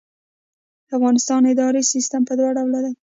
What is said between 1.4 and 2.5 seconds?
اداري سیسټم په